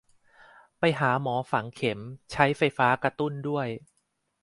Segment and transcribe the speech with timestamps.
[0.79, 1.99] ไปหาหมอฝังเข็ม
[2.31, 3.67] ใช้ไฟฟ้ากระตุ้นด้วย